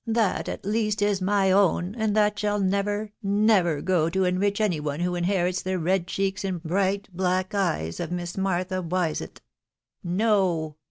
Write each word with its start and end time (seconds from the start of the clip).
that 0.07 0.49
at 0.49 0.65
least 0.65 0.99
is 1.03 1.21
my 1.21 1.51
own, 1.51 1.93
and 1.93 2.15
that 2.17 2.39
shall 2.39 2.59
never, 2.59 3.11
never 3.21 3.83
go 3.83 4.09
to 4.09 4.23
enrich 4.25 4.59
any 4.59 4.79
one 4.79 5.01
who 5.01 5.13
inherits 5.13 5.61
the 5.61 5.77
red 5.77 6.07
cheeks 6.07 6.43
and 6.43 6.63
bright 6.63 7.07
black 7.15 7.53
eyes 7.53 7.99
of 7.99 8.11
Miss 8.11 8.35
Martha 8.35 8.81
Wisett.... 8.81 9.37
No 10.03 10.75